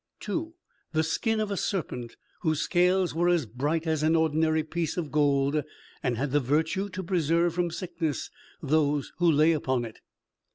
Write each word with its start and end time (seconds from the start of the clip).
2. 0.21 0.55
The 0.93 1.03
skin 1.03 1.39
of 1.39 1.51
a 1.51 1.55
serpent, 1.57 2.15
whose 2.39 2.61
scales 2.61 3.13
were 3.13 3.29
as 3.29 3.45
bright 3.45 3.85
as 3.85 4.01
an 4.01 4.15
ordinary 4.15 4.63
piece 4.63 4.97
of 4.97 5.11
gold, 5.11 5.63
and 6.01 6.17
had 6.17 6.31
the 6.31 6.39
virtue 6.39 6.89
to 6.89 7.03
preserve 7.03 7.53
from 7.53 7.69
sickness 7.69 8.31
those 8.63 9.11
who 9.19 9.31
lay 9.31 9.51
upon 9.51 9.85
it. 9.85 9.99